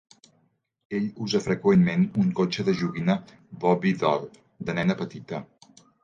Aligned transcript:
Ell 0.99 1.03
usa 1.25 1.41
freqüentment 1.47 2.05
un 2.23 2.31
cotxe 2.39 2.65
de 2.69 2.73
joguina 2.79 3.15
Bobbie 3.65 3.99
Doll 4.05 4.25
de 4.71 4.75
nena 4.79 4.97
petita. 5.03 5.43